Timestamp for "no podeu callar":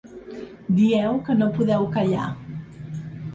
1.43-2.25